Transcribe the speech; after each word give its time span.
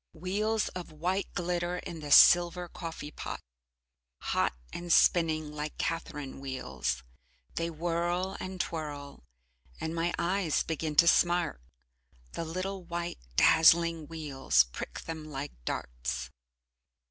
Wheels 0.13 0.69
of 0.69 0.91
white 0.91 1.31
glitter 1.35 1.77
in 1.77 1.99
the 1.99 2.09
silver 2.11 2.67
coffee 2.67 3.11
pot, 3.11 3.39
hot 4.17 4.55
and 4.73 4.91
spinning 4.91 5.51
like 5.51 5.77
catherine 5.77 6.39
wheels, 6.39 7.03
they 7.53 7.69
whirl, 7.69 8.35
and 8.39 8.59
twirl 8.59 9.23
and 9.79 9.93
my 9.93 10.11
eyes 10.17 10.63
begin 10.63 10.95
to 10.95 11.07
smart, 11.07 11.61
the 12.31 12.43
little 12.43 12.83
white, 12.83 13.19
dazzling 13.35 14.07
wheels 14.07 14.63
prick 14.71 15.01
them 15.01 15.29
like 15.29 15.51
darts. 15.65 16.31